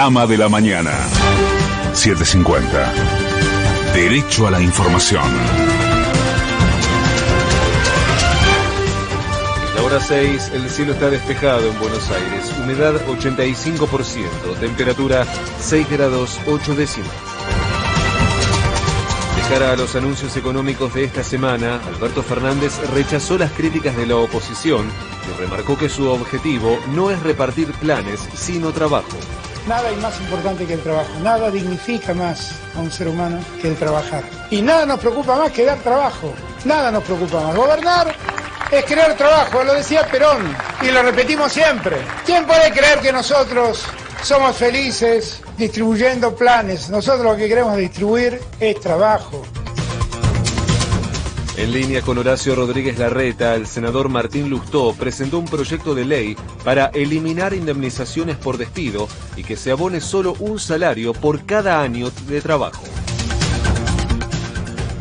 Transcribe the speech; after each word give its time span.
Panorama 0.00 0.26
de 0.26 0.38
la 0.38 0.48
mañana. 0.48 0.92
750. 1.92 2.92
Derecho 3.92 4.46
a 4.46 4.50
la 4.50 4.58
información. 4.58 5.22
La 9.76 9.82
hora 9.82 10.00
6, 10.00 10.52
el 10.54 10.70
cielo 10.70 10.94
está 10.94 11.10
despejado 11.10 11.70
en 11.70 11.78
Buenos 11.78 12.10
Aires. 12.10 12.50
Humedad 12.62 12.94
85%. 13.08 14.58
Temperatura 14.58 15.26
6 15.60 15.90
grados 15.90 16.40
8 16.46 16.74
décimas. 16.76 17.12
De 19.36 19.54
cara 19.54 19.72
a 19.72 19.76
los 19.76 19.94
anuncios 19.96 20.34
económicos 20.38 20.94
de 20.94 21.04
esta 21.04 21.22
semana, 21.22 21.78
Alberto 21.94 22.22
Fernández 22.22 22.80
rechazó 22.94 23.36
las 23.36 23.52
críticas 23.52 23.94
de 23.98 24.06
la 24.06 24.16
oposición 24.16 24.86
y 25.28 25.38
remarcó 25.38 25.76
que 25.76 25.90
su 25.90 26.08
objetivo 26.08 26.78
no 26.94 27.10
es 27.10 27.22
repartir 27.22 27.70
planes, 27.74 28.26
sino 28.34 28.72
trabajo. 28.72 29.18
Nada 29.70 29.88
hay 29.88 29.96
más 29.98 30.18
importante 30.18 30.66
que 30.66 30.74
el 30.74 30.82
trabajo, 30.82 31.10
nada 31.22 31.48
dignifica 31.48 32.12
más 32.12 32.54
a 32.76 32.80
un 32.80 32.90
ser 32.90 33.06
humano 33.06 33.38
que 33.62 33.68
el 33.68 33.76
trabajar. 33.76 34.24
Y 34.50 34.62
nada 34.62 34.84
nos 34.84 34.98
preocupa 34.98 35.36
más 35.36 35.52
que 35.52 35.64
dar 35.64 35.78
trabajo, 35.78 36.34
nada 36.64 36.90
nos 36.90 37.04
preocupa 37.04 37.40
más. 37.40 37.54
Gobernar 37.54 38.12
es 38.72 38.84
crear 38.84 39.16
trabajo, 39.16 39.62
lo 39.62 39.72
decía 39.72 40.04
Perón 40.10 40.56
y 40.82 40.90
lo 40.90 41.04
repetimos 41.04 41.52
siempre. 41.52 41.98
¿Quién 42.26 42.48
puede 42.48 42.72
creer 42.72 42.98
que 42.98 43.12
nosotros 43.12 43.84
somos 44.24 44.56
felices 44.56 45.40
distribuyendo 45.56 46.34
planes? 46.34 46.90
Nosotros 46.90 47.26
lo 47.26 47.36
que 47.36 47.46
queremos 47.46 47.76
distribuir 47.76 48.40
es 48.58 48.80
trabajo. 48.80 49.40
En 51.56 51.72
línea 51.72 52.00
con 52.00 52.16
Horacio 52.16 52.54
Rodríguez 52.54 52.98
Larreta, 52.98 53.54
el 53.54 53.66
senador 53.66 54.08
Martín 54.08 54.48
Lustó 54.48 54.94
presentó 54.94 55.38
un 55.38 55.46
proyecto 55.46 55.94
de 55.94 56.04
ley 56.04 56.36
para 56.64 56.86
eliminar 56.86 57.52
indemnizaciones 57.52 58.36
por 58.36 58.56
despido 58.56 59.08
y 59.36 59.42
que 59.42 59.56
se 59.56 59.72
abone 59.72 60.00
solo 60.00 60.34
un 60.38 60.58
salario 60.58 61.12
por 61.12 61.44
cada 61.44 61.82
año 61.82 62.10
de 62.28 62.40
trabajo. 62.40 62.84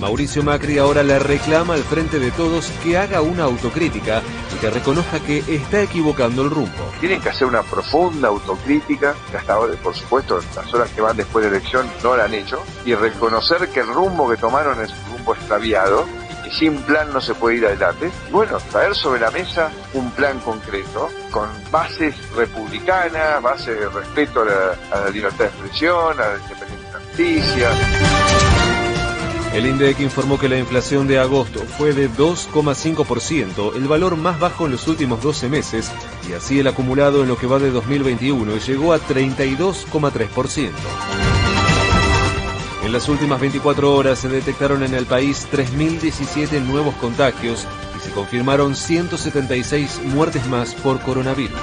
Mauricio 0.00 0.42
Macri 0.42 0.76
ahora 0.78 1.02
le 1.02 1.18
reclama 1.18 1.74
al 1.74 1.82
frente 1.82 2.18
de 2.18 2.30
todos 2.32 2.70
que 2.82 2.98
haga 2.98 3.22
una 3.22 3.44
autocrítica 3.44 4.20
y 4.54 4.58
que 4.58 4.68
reconozca 4.68 5.18
que 5.20 5.38
está 5.48 5.80
equivocando 5.80 6.42
el 6.42 6.50
rumbo. 6.50 6.92
Tienen 7.00 7.22
que 7.22 7.30
hacer 7.30 7.48
una 7.48 7.62
profunda 7.62 8.28
autocrítica, 8.28 9.14
que 9.30 9.38
hasta 9.38 9.54
ahora, 9.54 9.74
por 9.82 9.94
supuesto, 9.94 10.40
las 10.54 10.74
horas 10.74 10.90
que 10.90 11.00
van 11.00 11.16
después 11.16 11.44
de 11.44 11.50
la 11.50 11.56
elección 11.56 11.86
no 12.02 12.16
la 12.16 12.24
han 12.24 12.34
hecho, 12.34 12.62
y 12.84 12.94
reconocer 12.94 13.68
que 13.70 13.80
el 13.80 13.86
rumbo 13.86 14.28
que 14.28 14.36
tomaron 14.36 14.82
es 14.82 14.90
un 14.90 15.16
rumbo 15.16 15.34
extraviado 15.34 16.04
sin 16.58 16.76
plan 16.82 17.12
no 17.12 17.20
se 17.20 17.34
puede 17.34 17.56
ir 17.56 17.66
adelante. 17.66 18.10
Bueno, 18.30 18.58
traer 18.70 18.94
sobre 18.94 19.20
la 19.20 19.30
mesa 19.30 19.70
un 19.94 20.10
plan 20.12 20.38
concreto 20.40 21.10
con 21.30 21.48
bases 21.70 22.14
republicanas, 22.34 23.42
bases 23.42 23.78
de 23.78 23.88
respeto 23.88 24.42
a 24.42 24.44
la, 24.44 24.78
a 24.92 25.04
la 25.04 25.10
libertad 25.10 25.44
de 25.44 25.46
expresión, 25.46 26.20
a 26.20 26.28
la 26.28 26.38
independencia 26.38 26.98
de 26.98 27.06
justicia. 27.06 27.70
El 29.54 29.66
INDEC 29.66 30.00
informó 30.00 30.36
que 30.36 30.48
la 30.48 30.58
inflación 30.58 31.06
de 31.06 31.20
agosto 31.20 31.60
fue 31.60 31.92
de 31.92 32.10
2,5%, 32.10 33.76
el 33.76 33.86
valor 33.86 34.16
más 34.16 34.40
bajo 34.40 34.66
en 34.66 34.72
los 34.72 34.88
últimos 34.88 35.22
12 35.22 35.48
meses, 35.48 35.92
y 36.28 36.32
así 36.32 36.58
el 36.58 36.66
acumulado 36.66 37.22
en 37.22 37.28
lo 37.28 37.36
que 37.36 37.46
va 37.46 37.60
de 37.60 37.70
2021 37.70 38.56
llegó 38.56 38.92
a 38.92 38.98
32,3%. 38.98 41.43
En 42.94 43.00
las 43.00 43.08
últimas 43.08 43.40
24 43.40 43.92
horas 43.92 44.20
se 44.20 44.28
detectaron 44.28 44.84
en 44.84 44.94
el 44.94 45.04
país 45.04 45.48
3.017 45.50 46.62
nuevos 46.62 46.94
contagios 46.94 47.66
y 47.96 48.00
se 48.00 48.12
confirmaron 48.12 48.76
176 48.76 50.00
muertes 50.04 50.46
más 50.46 50.74
por 50.74 51.00
coronavirus. 51.00 51.58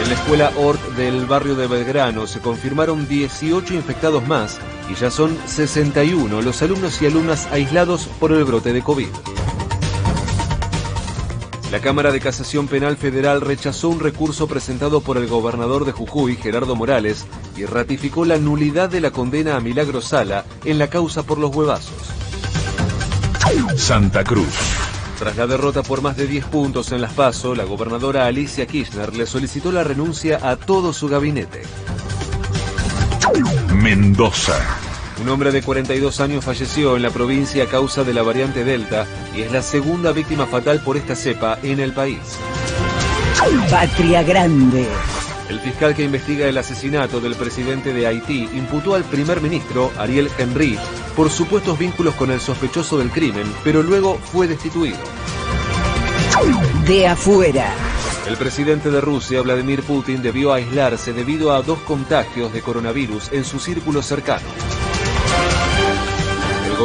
En 0.00 0.08
la 0.08 0.14
escuela 0.14 0.52
Ort 0.56 0.80
del 0.94 1.26
barrio 1.26 1.56
de 1.56 1.66
Belgrano 1.66 2.28
se 2.28 2.38
confirmaron 2.38 3.08
18 3.08 3.74
infectados 3.74 4.24
más 4.28 4.60
y 4.88 4.94
ya 4.94 5.10
son 5.10 5.36
61 5.44 6.40
los 6.40 6.62
alumnos 6.62 7.02
y 7.02 7.06
alumnas 7.06 7.48
aislados 7.50 8.06
por 8.20 8.30
el 8.30 8.44
brote 8.44 8.72
de 8.72 8.82
COVID. 8.82 9.08
La 11.72 11.80
Cámara 11.80 12.12
de 12.12 12.20
Casación 12.20 12.68
Penal 12.68 12.96
Federal 12.96 13.40
rechazó 13.40 13.88
un 13.88 13.98
recurso 13.98 14.46
presentado 14.46 15.00
por 15.00 15.16
el 15.16 15.26
gobernador 15.26 15.84
de 15.84 15.92
Jujuy, 15.92 16.36
Gerardo 16.36 16.76
Morales, 16.76 17.26
y 17.56 17.64
ratificó 17.64 18.24
la 18.24 18.38
nulidad 18.38 18.88
de 18.88 19.00
la 19.00 19.10
condena 19.10 19.56
a 19.56 19.60
Milagro 19.60 20.00
Sala 20.00 20.44
en 20.64 20.78
la 20.78 20.88
causa 20.88 21.24
por 21.24 21.38
los 21.38 21.54
huevazos. 21.54 21.96
Santa 23.76 24.22
Cruz. 24.22 24.54
Tras 25.18 25.36
la 25.36 25.46
derrota 25.46 25.82
por 25.82 26.02
más 26.02 26.16
de 26.16 26.26
10 26.26 26.44
puntos 26.46 26.92
en 26.92 27.00
las 27.00 27.12
PASO, 27.14 27.54
la 27.54 27.64
gobernadora 27.64 28.26
Alicia 28.26 28.66
Kirchner 28.66 29.16
le 29.16 29.26
solicitó 29.26 29.72
la 29.72 29.82
renuncia 29.82 30.38
a 30.42 30.56
todo 30.56 30.92
su 30.92 31.08
gabinete. 31.08 31.62
Mendoza. 33.74 34.85
Un 35.20 35.28
hombre 35.30 35.50
de 35.50 35.62
42 35.62 36.20
años 36.20 36.44
falleció 36.44 36.96
en 36.96 37.02
la 37.02 37.10
provincia 37.10 37.64
a 37.64 37.66
causa 37.66 38.04
de 38.04 38.12
la 38.12 38.22
variante 38.22 38.64
Delta 38.64 39.06
y 39.34 39.42
es 39.42 39.52
la 39.52 39.62
segunda 39.62 40.12
víctima 40.12 40.46
fatal 40.46 40.80
por 40.80 40.96
esta 40.96 41.16
cepa 41.16 41.58
en 41.62 41.80
el 41.80 41.92
país. 41.92 42.18
Patria 43.70 44.22
Grande. 44.22 44.86
El 45.48 45.60
fiscal 45.60 45.94
que 45.94 46.02
investiga 46.02 46.48
el 46.48 46.58
asesinato 46.58 47.20
del 47.20 47.34
presidente 47.34 47.92
de 47.92 48.06
Haití 48.06 48.48
imputó 48.54 48.94
al 48.94 49.04
primer 49.04 49.40
ministro, 49.40 49.92
Ariel 49.96 50.28
Henry, 50.38 50.78
por 51.14 51.30
supuestos 51.30 51.78
vínculos 51.78 52.14
con 52.14 52.30
el 52.30 52.40
sospechoso 52.40 52.98
del 52.98 53.10
crimen, 53.10 53.46
pero 53.62 53.82
luego 53.82 54.18
fue 54.18 54.48
destituido. 54.48 54.98
De 56.86 57.06
afuera. 57.06 57.72
El 58.28 58.36
presidente 58.36 58.90
de 58.90 59.00
Rusia, 59.00 59.40
Vladimir 59.40 59.82
Putin, 59.82 60.20
debió 60.20 60.52
aislarse 60.52 61.12
debido 61.12 61.52
a 61.52 61.62
dos 61.62 61.78
contagios 61.80 62.52
de 62.52 62.60
coronavirus 62.60 63.30
en 63.32 63.44
su 63.44 63.60
círculo 63.60 64.02
cercano. 64.02 64.46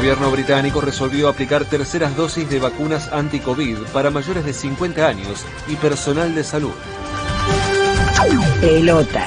El 0.00 0.06
gobierno 0.06 0.30
británico 0.30 0.80
resolvió 0.80 1.28
aplicar 1.28 1.66
terceras 1.66 2.16
dosis 2.16 2.48
de 2.48 2.58
vacunas 2.58 3.12
anti-COVID 3.12 3.76
para 3.92 4.08
mayores 4.08 4.46
de 4.46 4.54
50 4.54 5.06
años 5.06 5.44
y 5.68 5.76
personal 5.76 6.34
de 6.34 6.42
salud. 6.42 6.72
Pelota. 8.62 9.26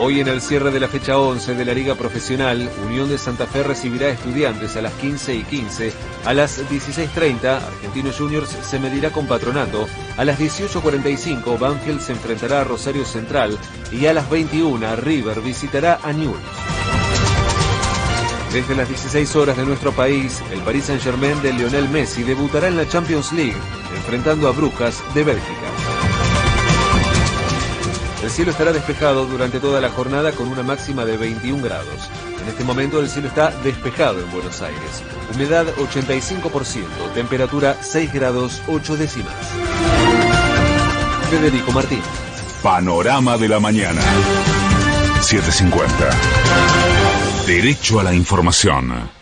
Hoy 0.00 0.18
en 0.18 0.26
el 0.26 0.40
cierre 0.40 0.72
de 0.72 0.80
la 0.80 0.88
fecha 0.88 1.16
11 1.16 1.54
de 1.54 1.64
la 1.64 1.72
Liga 1.72 1.94
Profesional, 1.94 2.68
Unión 2.84 3.08
de 3.08 3.16
Santa 3.16 3.46
Fe 3.46 3.62
recibirá 3.62 4.08
estudiantes 4.08 4.76
a 4.76 4.82
las 4.82 4.92
15 4.94 5.36
y 5.36 5.44
15. 5.44 5.92
A 6.24 6.34
las 6.34 6.60
16.30, 6.68 7.62
Argentinos 7.64 8.18
Juniors 8.18 8.50
se 8.50 8.80
medirá 8.80 9.10
con 9.10 9.28
Patronato. 9.28 9.86
A 10.16 10.24
las 10.24 10.40
18.45, 10.40 11.60
Banfield 11.60 12.00
se 12.00 12.10
enfrentará 12.10 12.62
a 12.62 12.64
Rosario 12.64 13.04
Central. 13.04 13.56
Y 13.92 14.06
a 14.06 14.12
las 14.12 14.28
21, 14.28 14.96
River 14.96 15.40
visitará 15.42 16.00
a 16.02 16.12
Newell's. 16.12 16.71
Desde 18.52 18.74
las 18.74 18.86
16 18.86 19.34
horas 19.36 19.56
de 19.56 19.64
nuestro 19.64 19.92
país, 19.92 20.42
el 20.52 20.60
Paris 20.60 20.84
Saint-Germain 20.84 21.40
de 21.40 21.54
Lionel 21.54 21.88
Messi 21.88 22.22
debutará 22.22 22.68
en 22.68 22.76
la 22.76 22.86
Champions 22.86 23.32
League, 23.32 23.56
enfrentando 23.96 24.46
a 24.46 24.52
Brujas 24.52 25.02
de 25.14 25.24
Bélgica. 25.24 25.68
El 28.22 28.30
cielo 28.30 28.50
estará 28.50 28.72
despejado 28.72 29.24
durante 29.24 29.58
toda 29.58 29.80
la 29.80 29.88
jornada 29.88 30.32
con 30.32 30.48
una 30.48 30.62
máxima 30.62 31.06
de 31.06 31.16
21 31.16 31.62
grados. 31.62 32.10
En 32.42 32.48
este 32.48 32.62
momento 32.62 33.00
el 33.00 33.08
cielo 33.08 33.28
está 33.28 33.52
despejado 33.62 34.20
en 34.20 34.30
Buenos 34.30 34.60
Aires. 34.60 35.02
Humedad 35.34 35.66
85%, 35.76 36.84
temperatura 37.14 37.78
6 37.80 38.12
grados 38.12 38.62
8 38.66 38.96
décimas. 38.98 39.34
Federico 41.30 41.72
Martín. 41.72 42.02
Panorama 42.62 43.38
de 43.38 43.48
la 43.48 43.60
mañana. 43.60 44.02
750. 45.22 47.11
Derecho 47.46 47.98
a 47.98 48.04
la 48.04 48.14
información. 48.14 49.12